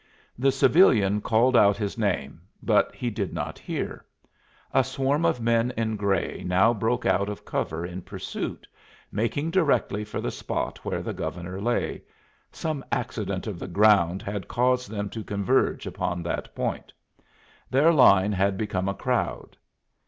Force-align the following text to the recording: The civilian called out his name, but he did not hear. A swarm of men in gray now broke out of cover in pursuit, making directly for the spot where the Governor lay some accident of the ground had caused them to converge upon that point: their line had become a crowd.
The 0.35 0.51
civilian 0.51 1.21
called 1.21 1.55
out 1.55 1.77
his 1.77 1.95
name, 1.95 2.41
but 2.63 2.95
he 2.95 3.11
did 3.11 3.35
not 3.35 3.59
hear. 3.59 4.03
A 4.73 4.83
swarm 4.83 5.25
of 5.25 5.39
men 5.39 5.71
in 5.77 5.95
gray 5.95 6.43
now 6.43 6.73
broke 6.73 7.05
out 7.05 7.29
of 7.29 7.45
cover 7.45 7.85
in 7.85 8.01
pursuit, 8.01 8.67
making 9.11 9.51
directly 9.51 10.03
for 10.03 10.19
the 10.19 10.31
spot 10.31 10.83
where 10.83 11.03
the 11.03 11.13
Governor 11.13 11.61
lay 11.61 12.01
some 12.51 12.83
accident 12.91 13.45
of 13.45 13.59
the 13.59 13.67
ground 13.67 14.23
had 14.23 14.47
caused 14.47 14.89
them 14.89 15.07
to 15.11 15.23
converge 15.23 15.85
upon 15.85 16.23
that 16.23 16.55
point: 16.55 16.91
their 17.69 17.93
line 17.93 18.31
had 18.31 18.57
become 18.57 18.89
a 18.89 18.95
crowd. 18.95 19.55